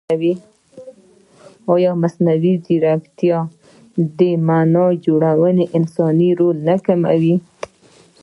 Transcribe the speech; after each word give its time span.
ایا 1.75 1.91
مصنوعي 2.01 2.53
ځیرکتیا 2.65 3.39
د 4.17 4.19
معنا 4.47 4.85
جوړونې 5.05 5.65
انساني 5.77 6.29
رول 6.39 6.57
نه 6.67 6.75
کموي؟ 6.85 7.35